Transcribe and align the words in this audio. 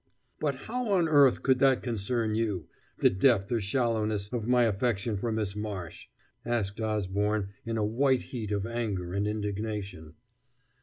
"But 0.39 0.55
how 0.65 0.87
on 0.93 1.07
earth 1.07 1.43
could 1.43 1.59
that 1.59 1.83
concern 1.83 2.33
you, 2.33 2.67
the 2.97 3.11
depth 3.11 3.51
or 3.51 3.61
shallowness 3.61 4.33
of 4.33 4.47
my 4.47 4.63
affection 4.63 5.15
for 5.15 5.31
Miss 5.31 5.55
Marsh?" 5.55 6.07
asked 6.43 6.81
Osborne 6.81 7.49
in 7.67 7.77
a 7.77 7.85
white 7.85 8.23
heat 8.23 8.51
of 8.51 8.65
anger 8.65 9.13
and 9.13 9.27
indignation. 9.27 10.15